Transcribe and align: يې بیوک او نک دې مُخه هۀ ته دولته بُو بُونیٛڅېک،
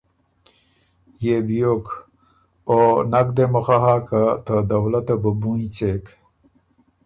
يې 1.23 1.35
بیوک 1.47 1.85
او 2.69 2.77
نک 3.11 3.27
دې 3.35 3.45
مُخه 3.53 3.77
هۀ 3.83 3.95
ته 4.47 4.55
دولته 4.71 5.13
بُو 5.21 5.31
بُونیٛڅېک، 5.39 6.03